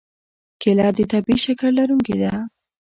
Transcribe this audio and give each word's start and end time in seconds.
کېله 0.61 0.87
د 0.97 0.99
طبیعي 1.11 1.37
شکر 1.45 1.69
لرونکې 1.77 2.15
ده. 2.21 2.31